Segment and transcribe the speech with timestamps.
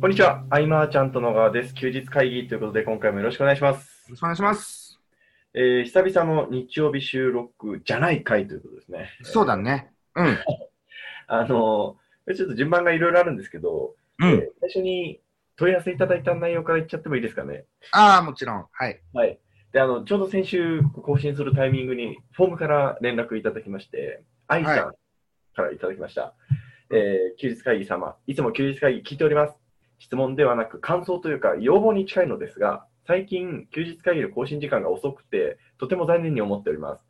[0.00, 1.74] こんにちは、アイマーちゃんと野川です。
[1.74, 4.04] 休日会議ということで、今回もよろしくお願いします。
[4.08, 5.00] よろしくお願いします。
[5.54, 9.10] えー、久々の日曜日収録じゃない回ということですね。
[9.24, 9.90] そうだね。
[10.14, 10.38] うん。
[11.26, 14.28] あのー、ちょっと順番がいろいろあるんですけど、うん。
[14.28, 15.20] えー最初に
[15.56, 17.64] 問い合わせいただいた内容から言っちゃってもいいですかね？
[17.90, 18.66] ああ、もちろん。
[18.70, 19.00] はい。
[19.12, 19.40] はい。
[19.72, 24.94] で、あの、ちょうど先週更新するタイミングに、フォームから連絡いただきまして、愛さん
[25.56, 26.34] からいただきました。
[26.90, 29.56] えー休日会議様、いつも休日会議聞いております。
[29.98, 37.00] 質問ではなく感想というか要望に近いのですが、最近休日会議の更新時間が遅くて、とても残念に思っております。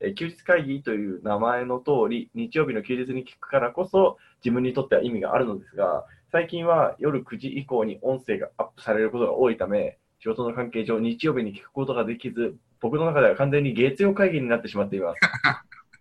[0.00, 15.20] えー休日会議という名前の通り、日曜日の休日に聞くからこそ、自分にとっては意味があるのですが、最近は夜9時以降に音声がアップされることが多いため、仕事の関係上、日曜日に聞くことができず、僕の中では完全に月曜会議になってしまっています。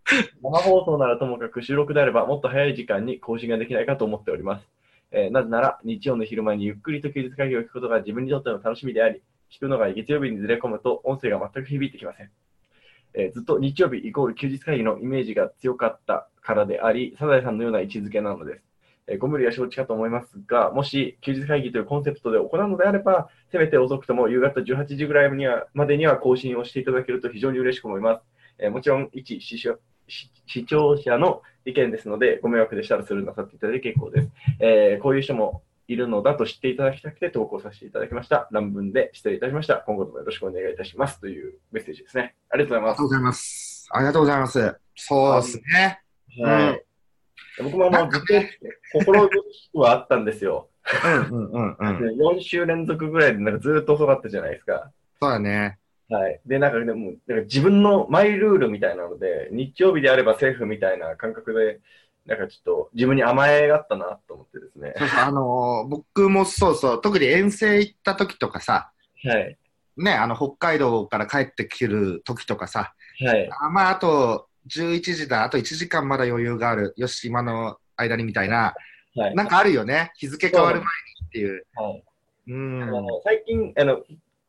[0.43, 4.74] 生放送ならともかく収録であればもっと早い時間に更新ができないかと思っております。
[5.17, 12.29] えーなぜなら、日曜の昼前にゆっくりと休日会議を聞くことが自分にとっての楽しみであり、聞くのが月曜日にずれ込むと音声が全く響いてきません。
[13.13, 18.63] えーずっと日曜日イコール休日会議のイメージが強かったからであり、サザエさんのような位置づけなのです。
[19.07, 28.23] えーご無理は承知かと思いますが、もし休日会議というコンセプトで行うのであれば、せめて遅くとも夕方18時ぐらいにはまでには更新をしていただけると非常に嬉しく思います。
[28.59, 34.29] えーもちろん、一視聴者の意見ですので、ご迷惑でしたらスルーなさっていただいて結構です。
[34.59, 38.47] えーこういう人もいるのだと知っていただきたくて投稿させていただきました。
[38.51, 39.75] 乱文で失礼いたしました。
[39.85, 42.35] 今後ともよろしくお願いいたしますというメッセージですね。
[42.49, 43.87] ありがとうございまありがとうございます。
[43.91, 44.75] ありがとうございます。
[44.95, 46.01] そうですね。
[46.35, 46.41] す。
[46.41, 46.85] はい。
[47.63, 48.27] 僕もあの、ずっと
[48.93, 50.69] 心苦しくはあったんですよ。
[51.03, 52.19] うんうんうんうん。
[52.37, 54.91] 4週連続ぐらいでなんかずっと遅かったじゃないですか。
[55.21, 55.77] そうだね。
[56.09, 56.39] はい。
[56.45, 61.79] で、なんかでも、なんか自分のマイルールみたいなので、日曜日であればセーフみたいな感覚で、
[62.25, 64.93] なんかちょっと自分に甘えがあったなと思ってですね。
[64.97, 68.91] そうそうあのー僕もそうそう、特に遠征行った時とかさ、
[69.23, 69.57] はい。
[69.97, 72.93] ね、あの、北海道から帰ってきる時とかさ、
[73.25, 73.49] はい。
[73.59, 76.93] あまあ、あと11時だ、あと1時間まだ余裕がある。
[76.97, 78.73] よし、今の間にみたいな、
[79.15, 79.35] はい。
[79.35, 80.11] なんかあるよね。
[80.17, 81.65] 日付変わる前にっていう。
[81.75, 82.03] はい
[82.47, 82.83] うん。
[82.83, 84.03] あの最近、あの、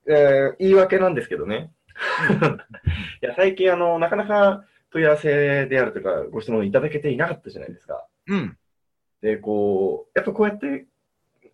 [0.08, 1.72] えー言い訳なんですけどね。
[3.22, 8.06] いや、最近、あの、なかなか問い合わせであるとか、ご質問いただけていなかったじゃないですか。
[8.28, 8.58] うん。
[9.22, 10.86] で、こう、やっぱこうやって、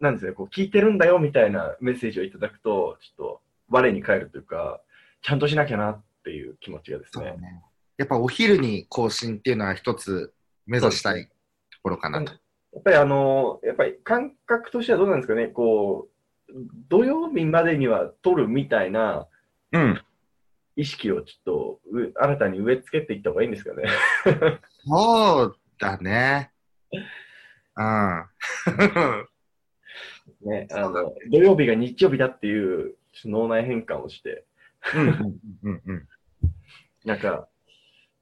[0.00, 4.80] なんですね、こう、聞いてるんだよみたいなメッセージをいただくと、ちょっと、我に返るというか、
[5.22, 7.36] ちゃんとしなきゃなっていう気持ちがですね。
[7.38, 7.62] ね。
[7.96, 10.34] やっぱお昼に更新っていうのは一つ
[10.66, 11.30] 目指したいと
[11.82, 12.32] ころかなと。
[12.32, 16.11] やっぱりあの、やっぱり感覚としてはどうなんですかね、こう、
[16.88, 19.26] 土曜日までには取るみたいな
[19.72, 20.02] うん。
[20.74, 23.84] 意識をちょっとう新たに植え付けていった方がいいんですかね。
[24.86, 26.50] そうだね。
[27.76, 28.26] うん。
[30.48, 34.44] ね、あの、土曜日が日曜日だっていう脳内変換をして。
[37.04, 37.48] なんか、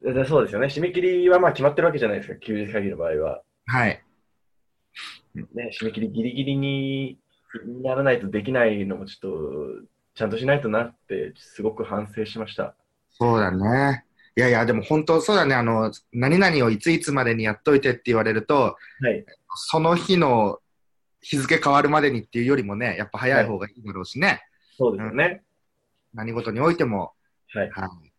[0.02, 3.42] でそうですよね、締め切りはまあ決まってるわけじゃないですか、休日会議の場合は。
[3.66, 4.02] はい。
[5.34, 7.19] ね、締め切りギリギリに
[7.82, 12.74] ならないとできないのもちょっと、ちゃんとしないとなって、すごく反省しました。
[13.10, 14.04] そうだね。
[14.36, 15.54] いやいや、でも本当そうだね。
[15.54, 19.24] あの、何々をいついつまでにやっといてって言われると、はい。
[19.54, 20.60] その日の
[21.20, 24.42] 日付変わるまでにっていうよりもね、やっぱ早い方がいいだろうしね。
[24.76, 25.42] そうですよね。
[26.14, 27.12] 何事においても、
[27.52, 27.70] はい。
[27.70, 28.12] はい。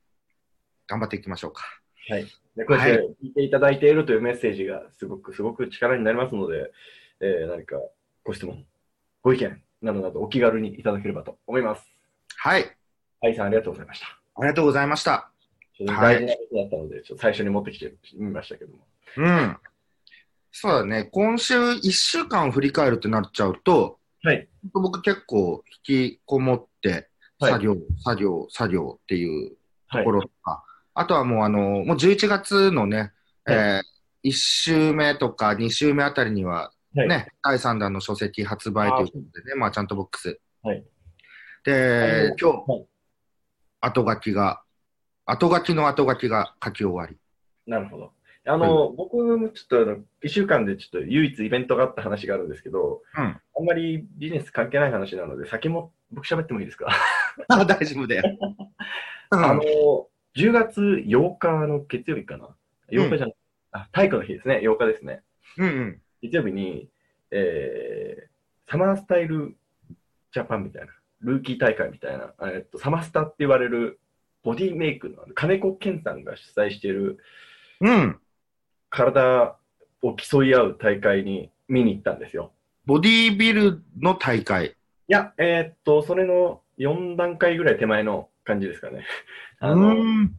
[0.88, 1.64] 頑張っていきましょうか。
[2.10, 2.26] はい。
[2.56, 6.72] でこうやって聞いていただいているというメッセージがすごくすごく力になりますので、
[7.22, 7.78] えー何か
[8.24, 8.66] ご質問、
[9.24, 11.86] ご意見などなどお気軽にいただければと思います。
[12.38, 12.76] はい。
[13.22, 14.08] 愛さんありがとうございました。
[14.36, 15.32] ありがとうございました。
[15.80, 18.80] 大事なことだったので、ちょっと最初に持ってきてみましたけども。
[19.18, 19.58] うん。
[20.52, 21.06] そうだね。
[21.06, 24.48] 今週1週間振り返るってなっちゃうと、はい。
[24.74, 27.10] 僕結構引きこもって、
[27.40, 29.58] はい作業、作業、作業っていう
[29.88, 30.12] はいとこ。
[30.12, 33.12] ろとか、あとはもうあの、もう11月のね、
[33.46, 37.08] はいえー、1週目とか2週目あたりにははい。
[37.08, 40.40] ね、第3弾の書籍発売ということでね、まあちゃんとボックス。
[40.64, 40.84] はい。
[41.64, 42.86] で、今日、はい
[43.82, 44.62] 後書きが、
[45.26, 47.18] 後書きの後書きが書き終わり。
[47.66, 48.12] なるほど。
[48.46, 53.24] あの、僕もちょっとあの、1週間でちょっと唯一イベントがあった話があるんですけど、うん。
[53.24, 56.88] あんまりビジネス関係ない話なので、先も僕喋ってもいいですか、
[57.50, 58.38] あ、大丈夫だよ。
[59.32, 59.62] うんあの、
[60.36, 62.50] 10月8日の月曜日かな
[62.90, 63.36] ?8 日じゃない、
[63.72, 64.60] あ、体育の日ですね。
[64.64, 65.24] 8日ですね。
[65.58, 66.02] うんうん。
[66.22, 66.90] 月曜日に、
[67.32, 69.56] えー、サマースタイル
[70.34, 70.88] ジャパンみたいな、
[71.22, 74.00] ルーキー大会みたいな、えっと、サマスタって言われる
[74.44, 77.20] ボディメイクの金子健さんが主催している
[77.80, 78.20] うん。
[78.90, 79.58] 体
[80.02, 82.52] を競い合う大会に見に行ったんですよ。
[82.86, 84.68] ボディービルの大会。
[84.68, 84.72] い
[85.08, 89.06] や、えーっと、それの4段階ぐらい手前の感じですかね。
[89.60, 90.36] あうの、ん。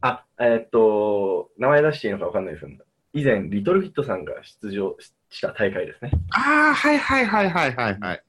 [0.00, 4.96] あ、えーっと、名前出していいのかわかんないですけど、以前、リトルフィットさんが出場
[5.34, 6.12] した大会ですね。
[6.30, 8.22] ああ、はいはいはいはいはいはい。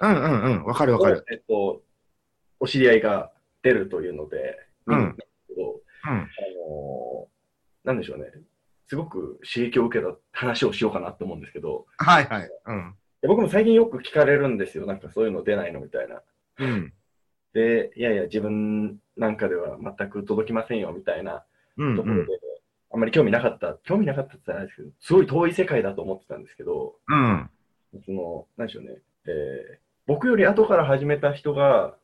[0.00, 0.64] うんうんうん。
[0.64, 1.24] わかるわかる。
[1.30, 1.82] えっと、
[2.60, 3.32] お知り合いが
[3.62, 4.56] 出るというので、
[4.86, 5.16] うん。
[6.04, 7.28] あの
[7.84, 8.26] なんでしょうね。
[8.86, 12.50] すごく刺激を受けた話をしようかなと思うんですけど、はいはい。
[12.66, 12.94] うん。
[13.20, 14.86] で僕も最近よく聞かれるんですよ。
[14.86, 16.22] なんかそういうの出ないのみたいな。
[16.58, 16.92] うん。
[17.52, 21.44] で、いやいや、自分なんかでは全く届きませんよみたいな
[21.76, 22.40] うんうんところで、
[22.92, 27.50] あんまり興味なかった、興味なかったって言ったらあれですけど、すごい遠い世界だと思ってたんですけど、うん。
[28.04, 31.94] その、なんでしょうね、えー僕より後から始めた人が、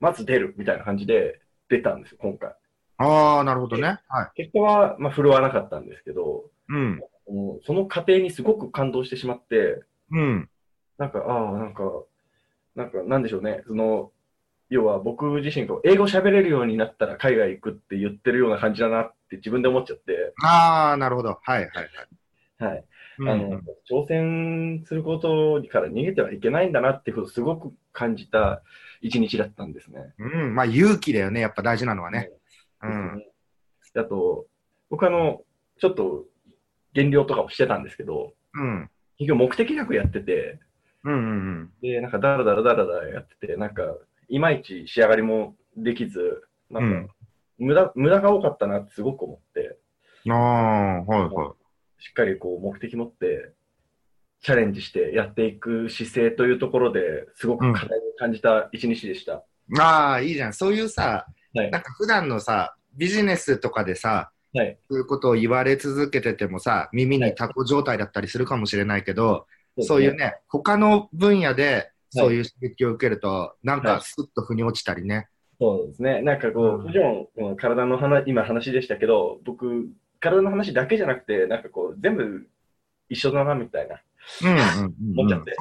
[0.00, 2.54] まず出るみたいな感じで出たんですよ、今回。
[2.96, 4.00] ああ、なるほどね。
[4.08, 4.30] はい。
[4.34, 7.02] 結果は、まあ、振るわなかったんですけど、うん。
[7.28, 10.48] もうその過程にすごく感動してしまって、うん。
[10.96, 11.82] なんか、ああ、なんか、
[12.76, 14.10] なんか、なんでしょうね、その、
[14.70, 21.38] 要は僕自身が英語喋れるようになったら海外行くって言ってるような感じだなって自分で思っちゃって、ああ、なるほど。
[21.42, 22.72] はいはいはい。
[22.72, 22.84] はい。
[23.18, 23.60] うんあの、
[23.90, 28.62] 挑戦することから逃げてはいけないんだなってことをすごく感じた
[29.02, 30.14] 一日だったんですね。
[30.18, 30.54] うん。
[30.54, 31.40] まあ勇気だよね。
[31.40, 32.30] やっぱ大事なのはね。
[32.82, 33.24] うん。
[33.94, 34.46] あと、
[34.88, 35.42] 僕あの、
[35.80, 36.24] ちょっと
[36.94, 38.90] 減量とかもしてたんですけど、うん。
[39.18, 40.58] 結局目的なくやってて、
[41.04, 43.82] うんうんで、なんかダラダラダラダラやってて、なんか、
[44.28, 47.08] いまいち仕上がりもできず、なんか、うん
[47.60, 49.78] 無駄、無駄が多かったなってすごく思って、
[50.26, 50.32] うん。
[50.32, 51.54] ああ、はいは
[51.98, 53.52] しっかりこう目的持って、
[54.42, 59.34] チャレンジしてやっていく姿勢というところですごく課題に感じた一日でした。
[59.34, 59.42] い。
[59.78, 60.52] ああ、いいじゃん。
[60.54, 64.78] そういうさ、はいなんか普段のさ、ビジネスとかでさ、はい。
[64.88, 69.46] そういうことを言われ続けててもさ、耳にタコ状態だったりするかもしれないけど、
[69.80, 70.16] そういうね。
[70.16, 75.28] ね、他の分野でそういう刺激を受けると、なんはいかスッと腑に落ちたりね。
[75.60, 76.22] そうですね。
[76.22, 82.46] なんかこう、うんもちろん、この体の話、今話でしたけど、僕、体の話だけじゃなくて、なんかこう、全部
[83.08, 84.00] 一緒だな、みたいな。
[85.14, 85.56] 思っちゃって。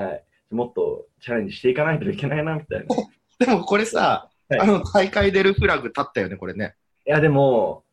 [0.00, 0.24] はい。
[0.50, 2.96] もっとチャレンジしていかないといけないな、みたいな。
[2.96, 2.98] い
[3.38, 6.74] でもこれさ、はいあの大会出るフラグ立ったよね、これね。
[7.06, 7.84] や、でも、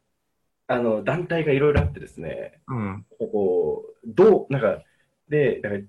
[0.67, 3.05] あの、団体がいろいろあってですね、うん。
[3.17, 4.83] こう、どう、なんか、
[5.29, 5.87] で、なんか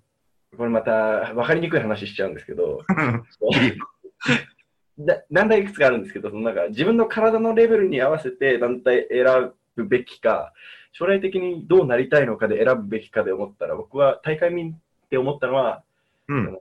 [0.56, 2.94] これまた分かりにくい話しちゃうんですけど、だ
[5.30, 10.52] 団体いくつかあるんですけど、そのなんか自分の体のレベルに合わせて団体選ぶべきか、
[10.92, 14.74] 将来的にどうなりたいのかで選ぶべきかで思ったら、僕は大会見
[15.08, 15.82] て思ったのは、
[16.28, 16.58] うん。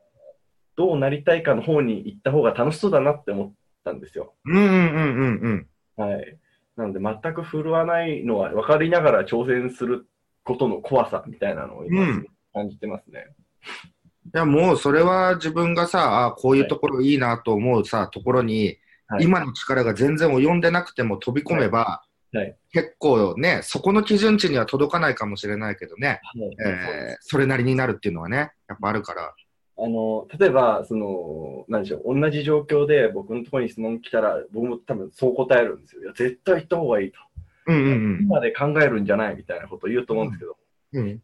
[0.76, 3.54] どうなりたいかの方に行った方が楽しそうだなって思っ
[3.84, 4.34] たんですよ。
[4.46, 6.06] うんうんうんうんうん。
[6.12, 6.38] はい。
[6.78, 10.08] なので、全く振るわないのは分かりながら挑戦する
[10.44, 13.28] ことの怖さみたいなのを今うん感じてますね。
[13.99, 13.99] い
[14.34, 18.78] や、もうそれは自分がさ、あこういうところいいなと思うさ、ところに、
[19.08, 19.24] はい。
[19.24, 22.56] 今の力が全然及んでなくても飛び込めば、はい。
[22.72, 26.56] 結構ね、そこの基準値には届かないかもしれないけどね、はい。
[26.64, 29.34] えーそれなりになるっていうのはね、やっぱあるから。
[29.82, 36.04] あの、例えば、その、なんでしょう、同じ状況で僕のところに質問来たら、僕も多分そう答えるんですよ。
[36.04, 37.20] いや、絶対行った方がいいと。
[37.68, 37.80] うんう
[38.18, 40.58] ん今で考えるんじゃないみたいなことを言うと思うんですけど、
[40.94, 41.08] うん。
[41.08, 41.22] うん、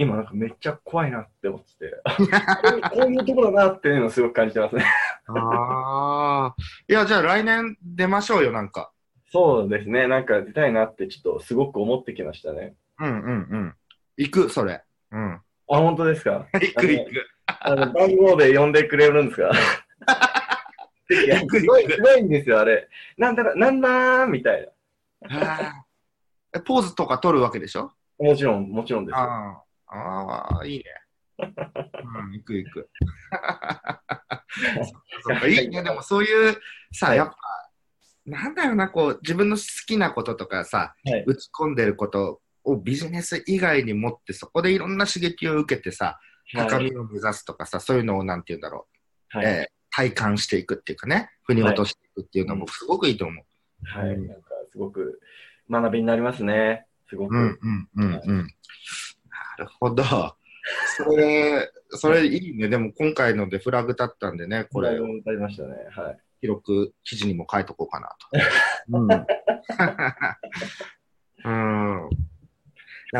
[0.00, 4.84] 今なんかめっちゃ怖いなって思ってて、 あこういうところだなっていうのをすごく感じてますね。
[5.26, 6.62] ああ。
[6.88, 8.92] いや、じゃあ来年出ましょうよ、なんか。
[9.32, 12.74] そうですね、なんか出たいなってちょっとすごく思ってきましたね。
[13.00, 13.12] うんうん
[13.50, 13.74] うん。
[14.16, 14.82] 行く、それ。
[15.10, 15.32] うん。
[15.34, 16.46] あ、本当ですか？
[16.54, 17.10] 行く行く。
[17.46, 19.50] あの、番号で呼んでくれるんですか？
[21.10, 22.88] すごい、すごいんですよ、あれ。
[23.16, 24.70] なんだら、なんだーみたい
[25.30, 27.90] あーえポーズとか取るわけでしょ？
[28.20, 28.28] な。
[28.28, 29.18] もちろん、もちろんですよ。
[29.20, 29.96] ああ、
[30.54, 30.84] ああ、いいね。
[31.38, 31.44] う
[32.28, 32.90] ん、行く行く。
[35.22, 35.82] そっかいいね。
[35.82, 36.56] でもそういう
[36.92, 37.36] さ、はいやっぱ、
[38.26, 46.18] なんだろうな、こう、自分の好きなこととかさ、はい打ち込んでることをビジネス以外に持って、そこでいろんな刺激を受けてさ、
[46.54, 48.88] 高みを目指すとかさ、そういうのをなんて言うんだろ
[49.34, 49.46] う、はい。
[49.46, 53.44] えー体感していくっていうかね、腑に落としていくっていうのもすごくいいと思う。
[53.82, 54.14] はい。
[54.14, 55.20] うんなんか、すごく
[55.68, 56.86] 学びになりますね。
[57.08, 57.34] すごく。
[57.34, 58.54] うんうんうんうん。
[59.58, 60.04] なるほど。
[60.96, 62.68] それ、それいいね。
[62.68, 65.74] でも今回のでフラグ立ったんでね、ここれれをありましたね。
[65.94, 66.18] はい。
[66.40, 68.28] 記録記事にも書いとこうかなと。
[68.98, 69.10] うん。
[71.44, 72.08] うん。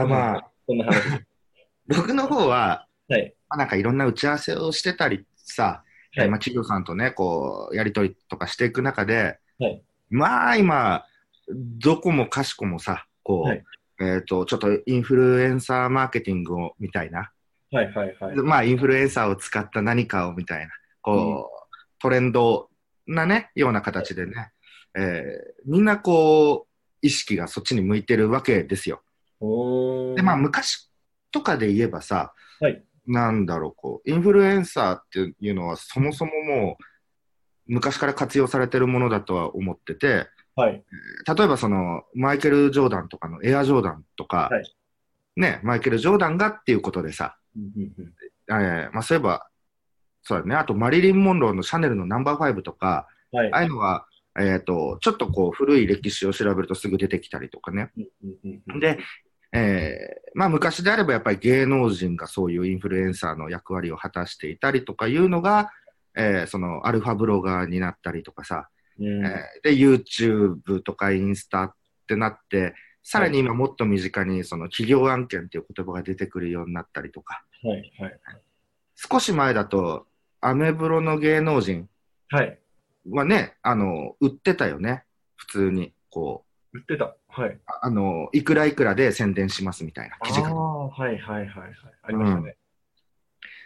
[0.08, 1.24] まあ、そんな話。
[1.88, 3.34] 僕の方は、はい。
[3.48, 5.82] まあ、なんかいろんな打ち合わせをしてたりさ、
[6.16, 11.04] はいまあ、企業さんとね、こう、やりとりとかしていく中で、はいまあ今、
[11.48, 13.64] どこもかしこもさ、こう、はい
[14.00, 17.32] えっ、と、ちょっとインフルエンサーマーケティングをみたいな、
[17.70, 18.36] はいはいはい。
[18.36, 21.44] まあ、インフルエンサーを使った何かをみたいな、こう、うん。
[22.00, 22.70] トレンド
[23.06, 24.52] なね、ような形でね、
[24.96, 26.68] えーみんなこう、
[27.02, 29.02] 意識がそっちに向いてるわけですよ。
[30.16, 30.90] で、まあ、昔
[31.30, 32.82] とかで言えばさ、はい。
[33.06, 36.84] なんだろう、こう、インフルエンサーっていうのはそもそももう、
[37.66, 40.26] 昔から活用されてるものだとは思ってて、
[40.58, 40.72] はい。
[40.72, 44.74] 例えばその、マイケル・ジョーダンとかのエア・ジョーダンとか、はい
[45.36, 47.36] ね、マイケル・ジョーダンがっていうことでさ、
[48.50, 49.46] えーまあ、そういえば、
[50.22, 53.52] そうだね、あとマリリン・モンローのシャネルのナンバーファイブとか、はい。
[53.52, 57.92] ああいうのは、えっ、と、ちょっとこう、古い歴史を調べるとすぐ出てきたりとかね。
[58.80, 58.98] で、
[59.52, 65.70] えーまあ、昔であればやっぱり芸能人がそういうインフルエンサーの役割を果たしていたりとかいうのが、
[66.16, 68.68] えーそのアルファブロガーになったりとかさ、
[69.00, 71.74] うんえーで、YouTube とかインスタっ
[72.06, 78.20] てなって、さらに今もっと身近にその企業案件っていう言葉が出てくるようになったりとか、はいはい。
[78.96, 80.06] 少し前だと、
[80.40, 81.88] アメブロの芸能人
[82.30, 82.58] はい。
[83.10, 85.04] はね、あの、売ってたよね。
[85.36, 87.16] 普通に、こう、売ってた。
[87.28, 87.58] はい。
[87.66, 90.48] ああの、いくらいくらで宣伝しますみたいな記事が。
[90.48, 91.74] ああ、はいはいはいはい。
[92.02, 92.56] ありましたね。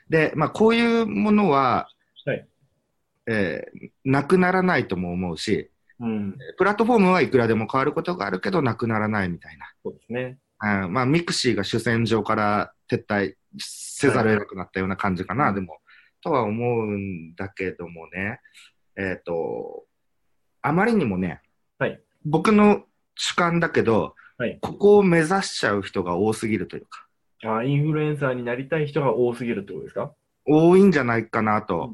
[0.08, 1.88] で、まあ、こういうものは、
[2.24, 2.46] はい
[3.26, 6.38] えーなくならないとも思うし、うん。
[6.58, 10.38] プラットフォームはいくらでも変わることがあるけど、なくならないみたいそうですね。
[10.60, 10.86] な。
[10.86, 15.78] うんまあ、ミクシーが主戦場から撤退せざるを得なくなったような感じかな、はいでも。
[16.22, 18.40] とは思うんだけどもね、
[18.96, 19.84] えっ、と、
[20.62, 21.40] あまりにもね、
[21.78, 22.84] はい僕の
[23.16, 27.06] 主観だけど、はいここを目指しちゃう人が多すぎるというか、
[27.44, 30.12] ああ、インフルエンサーになりたい人が多すぎるってことですか？
[30.44, 31.92] 多いんじゃないかなと。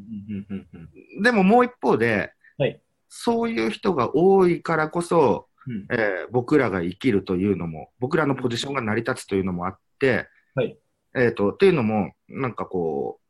[1.23, 2.81] でももう一方で、はい。
[3.09, 5.87] そういう人が多いからこそ、うん。
[5.90, 10.78] えー僕らが生きるというのも、僕らのポジションが成り立つというのもあって、はい。
[11.17, 13.25] えっ、と、っていうのも、なんかこう、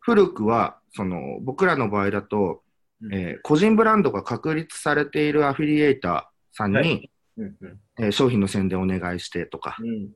[0.00, 2.62] 古くは、その、僕らの場合だと、
[3.02, 3.14] うん。
[3.14, 7.10] えー個人ブランドが確立されているアフィリエイターさんに、はい。
[7.38, 7.80] うんうん。
[7.98, 10.10] えー商品の宣伝お願いしてとか、うん。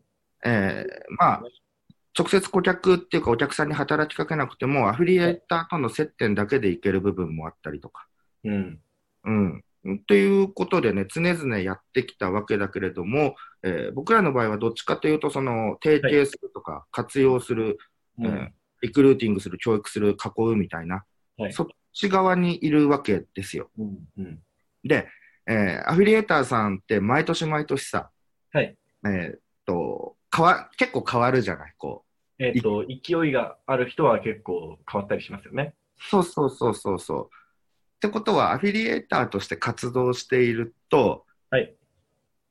[0.45, 1.43] えーまあ、
[2.19, 8.07] 直接顧客っていうかお客さんに働きかけなくても、アフィリエイターとの接点だけでいける部分もあったりとか、
[8.45, 8.81] うん
[9.25, 9.63] うん。
[10.07, 17.79] ということでね、常々やってきたわけだけれども、えー僕らの場合はどっちかというと、その、提携するとか、活用する、
[18.19, 18.49] うんえー
[18.83, 21.05] リクルーティングする、教育する、囲うみたいな、
[21.37, 23.71] はいそっち側にいるわけですよ。
[23.79, 24.39] うんうん
[24.85, 25.07] で、
[25.47, 28.11] えーアフィリエーターさんって毎年毎年さ、
[28.53, 28.77] はい。
[29.05, 32.05] えーっと、変わ、結構変わるじゃない、こ
[32.39, 32.43] う。
[32.43, 35.75] えっと、勢いがある人は結構変わったりしますよね。
[35.99, 37.27] そうそうそうそうそう。
[37.27, 41.75] ってことは、アフィリエーターとして活動していると、はい。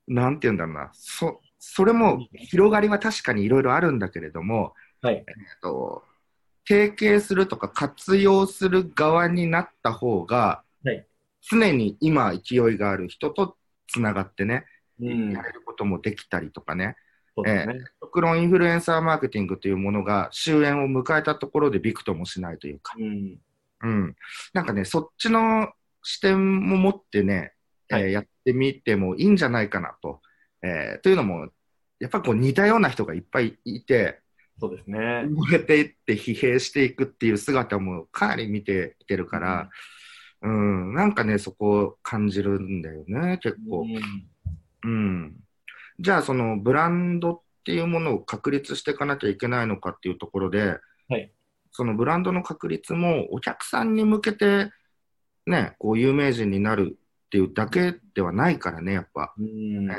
[0.06, 5.16] なんて言うんだろうな、そ、それも広がりは確かにいろいろあるんだけれども、はい。
[5.16, 5.24] えっ
[5.60, 6.04] と、
[6.68, 11.06] 提携するとか活用する側になった方が、はい
[11.42, 13.56] 常に今勢いがある人と
[13.88, 14.66] つながってね、
[15.00, 16.96] うんやれることもできたりとかね、
[17.44, 17.66] ね。
[18.00, 23.38] 極論インフルエンサーマーケティングというものが終焉を迎えたところでびくともしないというか、うん。
[23.82, 24.16] うん。
[24.52, 25.72] なんかね、そっちの
[26.02, 27.52] 視点も持ってね、
[27.90, 30.20] えーはいやってみてもいいんじゃないかなと。
[30.62, 31.48] えーというのも、
[31.98, 34.20] やっぱこう似たような人がいっぱいいて、
[34.60, 34.98] そうですね。
[34.98, 39.70] 埋もれていって疲弊していくっていう姿もかなり見てきてるから、
[40.42, 43.86] うん、なんかね、そこを感じるんだよね、結構。
[44.84, 45.36] うん。
[46.00, 50.78] じゃあ、そのブランドっていうものを確立していかなきゃいけないのかっていうところで、
[51.08, 51.30] はい
[51.72, 54.70] そのブランドの確立もお客さんに向けて、
[55.46, 59.32] ね、こう有名人になるっていうだけではないからね、やっぱ。
[59.38, 59.90] うん。
[59.90, 59.96] えー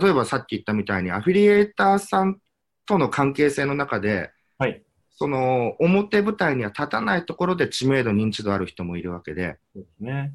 [0.00, 2.40] 例えばさっき言ったみたいにアフィリエーターさん
[2.86, 4.82] との関係性の中で、はい。
[5.10, 10.32] その表舞台には立たないところで知名度、認知度ある人もいるわけで、そうですね。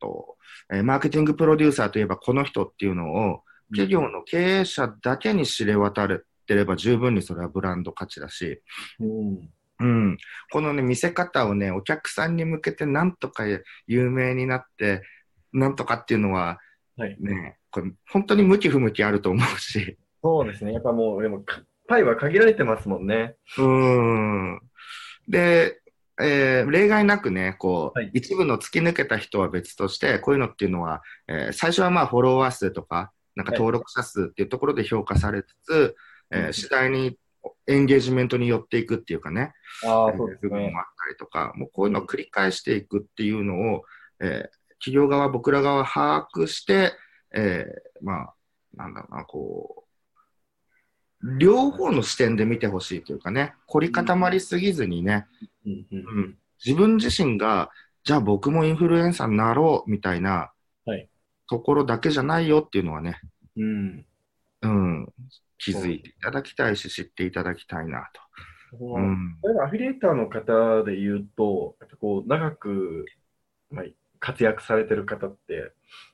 [0.00, 0.36] と
[0.72, 8.62] えーマーケティングプロデューサーといえばこの人っていうのを企業の経営者だけに知れ渡れてれば十分にそれはブランド価値だし、
[9.00, 9.50] うん。
[9.80, 10.16] うん、
[10.52, 13.44] このね、見せ方をね、お客さんに向けてなんとか
[13.88, 15.02] 有名になって、
[15.52, 16.58] なんとかっていうのは
[16.96, 17.16] はい。
[17.20, 20.72] ね、これ本当に向き不向きあると思うし、そうですね。
[20.72, 23.34] やっぱもう、でも、かパイは限られてますもんね。
[23.58, 24.60] うん。
[25.28, 25.80] で、
[26.20, 33.58] えー例外なくね、こう、はい一部の突き抜けた人は別として、こういうのっていうのは、えー最初はまあフォロワー数とか、なんかはい。
[33.58, 35.96] 登録者数っていうところで評価されつつ、
[36.30, 36.52] えーうん。
[36.52, 37.18] 次第に
[37.66, 39.52] エンゲージメントに寄っていくっていうかね、
[39.84, 40.48] ああ、そうですね。
[40.48, 40.80] 部分も。
[40.80, 43.84] あったりとか、もうこういうのを繰り返していくっていうのを、
[44.20, 46.92] えー企業側、僕ら側把握して、
[47.32, 48.34] えーまあ、
[48.74, 49.84] なんだろうな、こ
[51.22, 55.26] う、両方の視点で見てほしいというかね、凝り固まりすぎずにね、
[55.64, 55.86] うん。
[55.92, 55.98] うん。
[55.98, 57.70] うん、自分自身が、
[58.02, 60.61] じゃあ僕もインフルエンサーになろうみたいなはい
[61.48, 63.20] ところだけじゃないよっていうのはね、
[63.56, 64.06] うん。
[64.62, 65.12] うん、
[65.58, 68.22] 気づいていただきたいし、知っていただきたいなと。
[68.80, 73.04] うん、アフィリエーターの方で言うと、やっぱこう長く、
[73.70, 73.84] まあ、
[74.18, 75.72] 活躍されてる方って、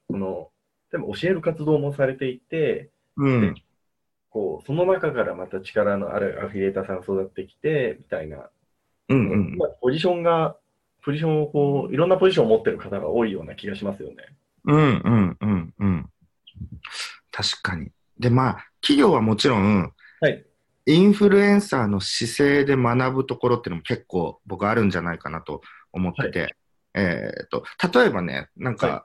[0.09, 0.51] この
[0.91, 3.55] でも教える活動もされていて、うん、
[4.31, 8.49] こうその中からまた力のあるアフィリエーターさんが育ってきてみたいな、
[9.09, 9.57] うん、うん。
[9.57, 10.57] まあポジションが、
[11.05, 14.17] ポジションをこう、いろんなポジションを持ってる方が多いような気がしますよね。
[14.69, 16.11] うんうんうんうん。
[17.33, 17.91] 確かに。
[18.19, 20.45] で、まあ、企業はもちろん、はい。
[20.87, 25.61] インフルエンサーの姿勢で学ぶところっていうのも結構僕あるんじゃないかなと
[25.93, 26.57] 思ってて、
[26.95, 29.03] えっと、例えばね、なんか、はい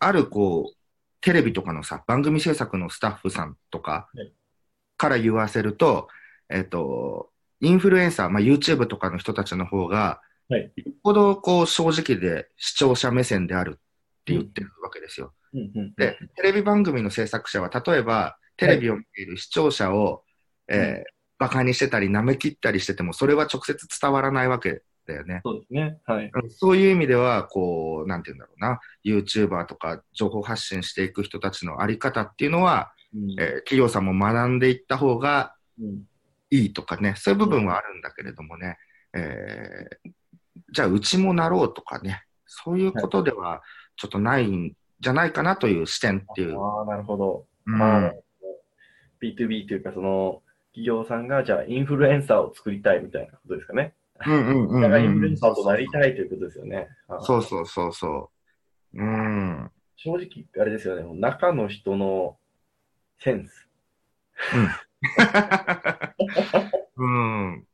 [0.00, 0.76] あるこう、
[1.22, 4.32] テレビとかのさ、番組制作のスタッフさんとかはい
[4.96, 6.08] から言わせると、
[6.48, 13.80] えっと、インフルエンサー、まあ、YouTube とかの人たちの方が、はいよっぽどこう正直で視聴者目線である
[14.24, 15.34] って言ってるわけですよ。
[15.52, 15.60] うん。
[15.74, 20.24] うん、で、テレビ番組の制作者は、例えば、テレビを見ている視聴者を、
[20.68, 25.40] えーバカにしてたり、舐め切ったりしてても、それは直接伝わらないわけだよね。
[25.44, 25.98] そうですね。
[26.06, 26.30] はい。
[26.32, 33.30] うんそういう意味では、こう、なんて言うんだろうな、YouTuber とか情報発信していく人たちのあり方っていうのは、うん。
[33.32, 36.04] えー企業さんも学んでいった方がうん。
[36.50, 38.78] いいとかね、そういう部分はあるんだけれどもね、
[39.12, 40.10] えー
[40.70, 43.62] じゃあ、うちもなろうとかね、そういうことでは
[43.96, 46.60] ちょっとないんじゃないかなという視点っていう。
[46.60, 47.46] ああ、なるほど。
[47.66, 48.12] うんあー
[49.22, 53.94] B2B というか、その企業さんがじゃあインフルエンサーを作りたいみたいなことですかね。
[54.26, 56.88] うんうんうんだからインフルエうんンサーとなりたいということですよね。
[57.22, 58.30] そうそうそうそ
[58.94, 59.02] う。
[59.02, 59.70] うん。
[59.96, 62.36] 正直、あれですよね、中の人の
[63.18, 63.68] センス。
[66.96, 67.66] うん。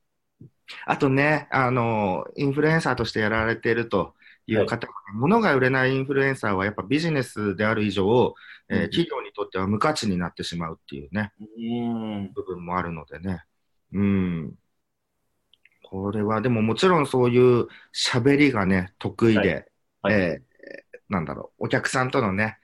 [0.86, 4.14] あとね、あの、インフルエンサーとしてやられていると
[4.52, 8.34] いう方、物が売れないインフルエンサーはやっぱビジネスである以上、
[8.68, 12.32] えーうん企業にとっては無価値になってしまうっていうね、うん。
[12.32, 13.42] 部分もあるのでね。
[13.92, 14.54] うん。
[15.82, 19.66] これはでももちろんそういう喋りがね、得意で、
[20.02, 20.50] はいはいえー
[21.10, 22.58] なんだろう、お客さんとのね、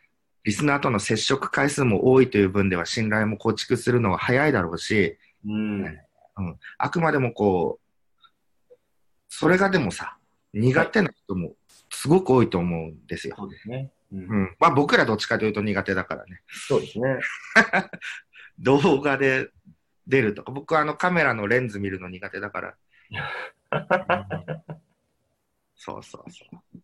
[0.45, 5.85] リスナーとの接触回数も多いという分では信頼も構築するのは早いだろうし、うん。
[6.79, 8.75] あくまでもこう、
[9.29, 10.17] それがでもさ、
[10.55, 11.55] 苦手な人も
[11.91, 13.37] すごく多いと思うんですよ。
[13.39, 13.91] そうですね。
[14.13, 14.57] うんうん。
[14.59, 16.41] まあ僕らどっちかというと苦手だからね。
[16.49, 17.19] そうですね。
[18.59, 19.51] 動画で
[20.07, 22.75] 出るとか、僕はあのカメラのレンズ見るの苦手だから。
[25.77, 26.79] そうそうそう。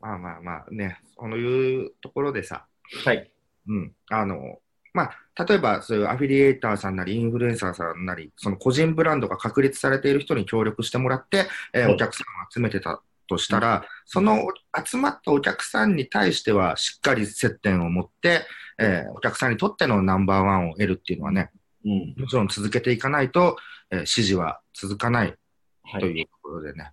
[0.00, 2.66] まあまあまあね、そういうところでさ、
[3.04, 3.30] はい。
[3.66, 4.60] うん、あの、
[4.92, 14.48] まあ、例えばそういうアフィリエイターさんなり、インフルエンサーさんなり、その個人ブランドが確立されている人に協力してもらって、えーはいお客さんを集めてたとしたら、その
[14.84, 18.42] 集まったお客さんに対しては、しっかり接点を持って、
[18.78, 21.50] えーお客さんにとってのナンバーワンを得るっていうのはね、
[21.84, 22.14] うん。
[22.18, 23.56] もちろん続けていかないと、
[23.90, 25.36] えー支持は続かない
[25.84, 26.00] はい。
[26.00, 26.90] というところでね、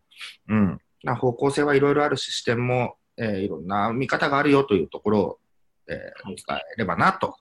[0.47, 0.81] うん。
[1.03, 5.39] な方向性はいろいろあるし、視点も、えーいろんな見方があるよというところを、
[5.87, 5.95] えー
[6.27, 7.35] はい伝えればなと。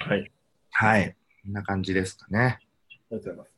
[0.00, 0.30] はい。
[0.72, 1.16] はい。
[1.44, 2.38] こんな感じですかね。
[2.40, 2.58] あ
[2.90, 3.50] りがとうございます。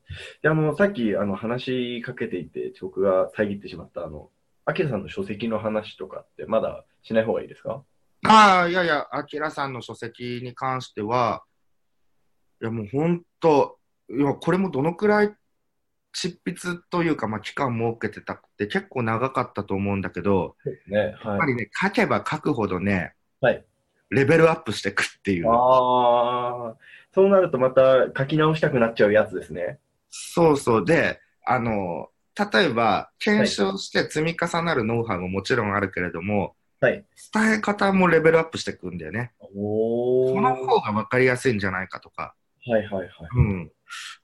[0.42, 4.28] で、あの、さっき、あの、話しかけていて、僕が遮ってしまった、あの、
[4.64, 7.82] アキラさんの書籍の話とかって、まだしない方がいいですか？
[8.24, 11.42] ああ、いやいや、アキラさんの書籍に関しては、
[12.60, 15.34] いやもう本当、いや、これもどのくらい
[16.12, 20.54] 執筆というか、まあ、期間設けてたって結構長かったと思うんだけど、
[20.86, 20.98] ね。
[20.98, 21.46] やっぱはい。
[21.48, 23.64] りね、書けば書くほどね、はい。
[24.10, 25.50] レベルアップしていくっていう。
[25.50, 26.76] ああ、
[27.12, 29.80] そうなるとまた書き直したくなっちゃうやつですね。
[30.10, 30.84] そうそう。
[30.84, 37.04] で、あの、例えば、検証して積み重なるノウハウももちろんあるけれども、はい。
[37.32, 39.32] 伝え方もレベルアップしていくんだよね。
[39.54, 42.34] おその方が分かりやすいんじゃないかとか。
[42.66, 43.08] はいはいはい。
[43.36, 43.72] うん。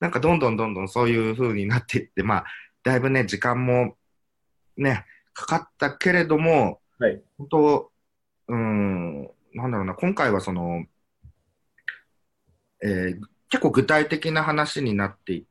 [0.01, 2.45] なんかどんどんどんどんそういう風になっていって、まあ、
[2.83, 3.97] だいぶね、時間も
[4.77, 7.23] ね、かかったけれども、はい。
[7.37, 7.93] 本当、
[8.49, 10.85] うん、なんだろうな、今回はその、
[12.83, 15.45] えー結構具体的な話になっていっ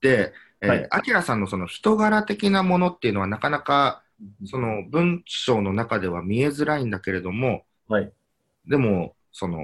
[0.00, 0.86] て、えーはい。
[0.90, 4.02] アキラさんのその人柄的なものっていうのはなかなか
[4.44, 8.12] その文章の中では見えづらいんだけれども、はい。
[8.66, 9.58] でも、その、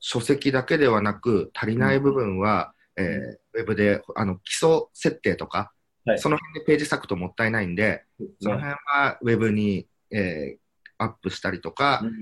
[0.00, 5.72] 書籍だけではなく、足りない部分は、えーウェブで、あの、基礎設定とか、
[6.04, 6.18] はい。
[6.18, 8.04] その辺でページ割くともったいないんで、
[8.40, 10.66] その辺はウェブに、えー
[10.98, 12.08] アップしたりとか、うん。
[12.08, 12.16] えー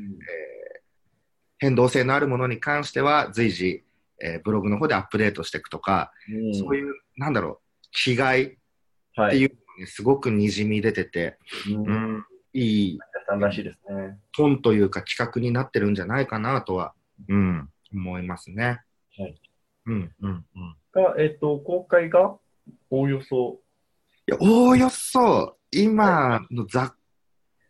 [1.59, 3.85] 変動性のあるものに関しては随時、
[4.21, 6.55] ええーブログの方でアップデートしていくとか、うん。
[6.55, 7.64] そういう、なんだろう、
[7.95, 8.57] 気概っ
[9.17, 9.31] はい。
[9.33, 11.87] ていうのがね、すごくにじみ出てて、うん。
[11.87, 14.19] うん、いいさんらしいですね。
[14.37, 16.95] 本というか企画になってるんじゃないかなとは、
[17.29, 18.81] うん、思いますね。
[19.17, 19.41] はい。
[19.87, 20.77] うん、うん、うん。
[20.93, 22.37] が、えっと、公開が、
[22.91, 23.61] おおよそ、
[24.27, 26.95] いや、おおよそ、今のざっ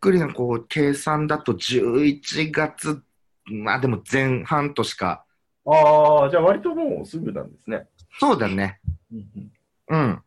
[0.01, 3.03] くりなこう計算だと11月、
[3.47, 5.25] まあでも前半としか、
[5.67, 7.87] ああ、じゃあ割ともうすぐなんですね。
[8.21, 8.81] そうだね。
[9.13, 9.54] うんうん
[9.88, 10.23] うん。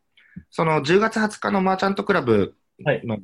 [0.50, 3.06] その10月20日のマーチャントクラブはい。
[3.06, 3.18] の、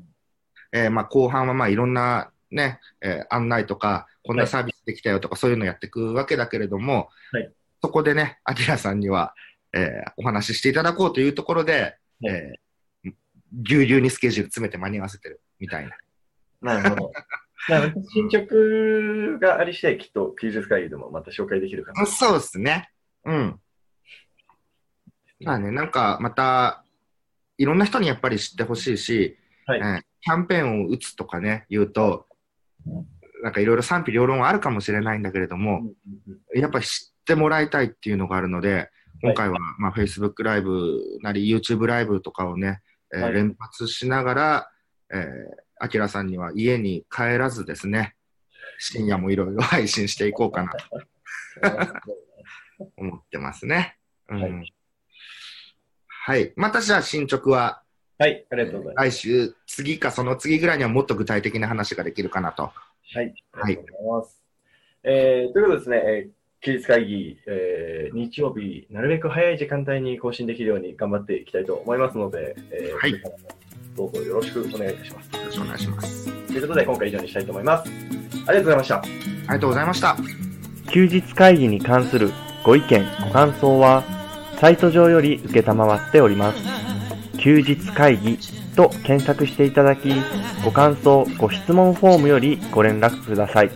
[0.71, 9.33] えーまあ後半はまあいろんなね、えー案内とか、こんなサービスできたよとか、そういうのやっていくわけだけれども、はいそこでね、アキラさんには、
[9.73, 11.95] えーお話ししていただこうというところで、はい
[12.27, 13.13] えー
[13.55, 15.95] ぎゅうぎゅうにスケジュール詰めて間に合わせてるみたいな。
[16.61, 17.11] なるほど。
[18.11, 22.05] 進捗があり次第、きっと、休日会議でもまた紹介できるかな。
[22.07, 22.89] そうですね。
[23.25, 23.59] うん。
[25.43, 26.83] まあね、なんかまた、
[27.57, 29.79] いろんな人にやっぱり知ってほしいし、はい。
[29.79, 32.27] えーキャンペーンを打つとかね、言うと、
[33.43, 35.81] なんかいろいろ賛否両論はあるかもしれないんだけれども、
[36.55, 38.89] やっぱり知ってもらいたいっていうのがあるので、
[39.21, 42.81] 今回は、まあ Facebook ライブなり YouTube ライブとかをね、
[43.13, 43.33] えーはい。
[43.33, 44.69] 連発しながら、
[45.13, 45.27] えー、
[45.77, 48.15] アキラさんには家に帰らずですね、
[48.79, 52.01] 深夜もいろいろ配信していこうかなと
[52.95, 53.97] 思ってますね。
[54.29, 54.41] うん。
[54.41, 54.73] はい
[56.25, 56.53] はい。
[56.55, 57.81] またじゃあ進捗は
[58.17, 59.09] はい、ありがとうございます。
[59.09, 62.63] 来週、次かその次ぐらいにはもっと具体的な話ができるかなと。
[62.63, 64.41] はい、ありがとうございます。
[65.03, 66.31] えーということでですね、えー
[66.65, 73.21] 休日会議、えー日曜日、なるべく早い時間帯に更新できるように頑張っていきたいと思いますので、えーはい
[73.97, 75.35] どうぞよろしくお願いいたします。
[75.35, 76.47] よろしくお願いします。
[76.47, 77.91] ということで、今回以上にしたいと思います。
[77.91, 78.95] ありがとうございました。
[78.99, 80.15] ありがとうございました。
[80.89, 82.31] 休日会議に関する
[82.63, 84.22] ご意見、ご感想は、
[84.59, 86.59] サイト上より受けたまわっております。
[87.37, 88.37] 休日会議
[88.75, 90.09] と検索していただき、
[90.63, 93.71] ご感想、ご質問フォームよりご連絡ください。